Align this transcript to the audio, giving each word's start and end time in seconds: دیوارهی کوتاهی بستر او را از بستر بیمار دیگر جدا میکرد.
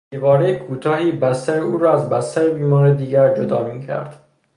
دیوارهی 0.09 0.59
کوتاهی 0.59 1.11
بستر 1.11 1.59
او 1.59 1.77
را 1.77 1.93
از 1.93 2.09
بستر 2.09 2.49
بیمار 2.49 2.93
دیگر 2.93 3.35
جدا 3.35 3.63
میکرد. 3.63 4.23